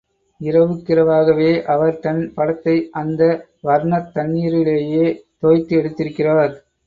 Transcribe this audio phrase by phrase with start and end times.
[0.41, 3.21] இரவுக்கிரவாகவே அவர் தன் படத்தை அந்த
[3.63, 5.05] வர்ணத் தண்ணீரிலேயே
[5.43, 6.55] தோய்த்து எடுத்திருக்கிறார்.